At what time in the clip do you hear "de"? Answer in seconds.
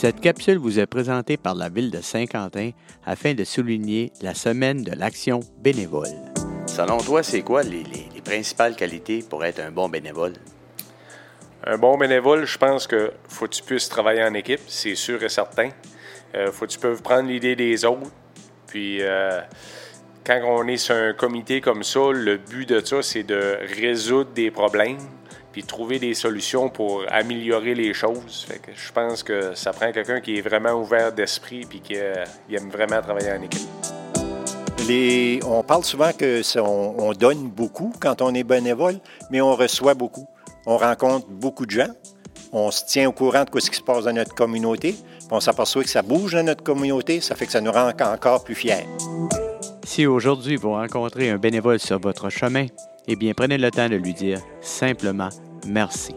1.90-2.00, 3.34-3.42, 4.84-4.92, 22.68-22.78, 23.24-23.58, 41.66-41.72, 43.52-43.60, 53.88-53.96